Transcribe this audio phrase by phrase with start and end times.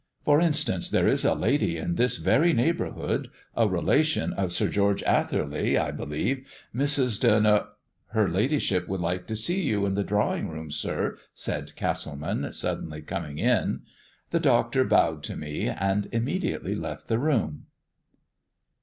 [0.25, 5.03] For instance, there is a lady in this very neighbourhood, a relation of Sir George
[5.03, 6.43] Atherley, I believe,
[6.75, 7.19] Mrs.
[7.19, 7.67] de No"
[8.15, 13.03] "Her ladyship would like to see you in the drawing room, sir," said Castleman, suddenly
[13.03, 13.81] coming in.
[14.31, 17.67] The doctor bowed to me and immediately left the room.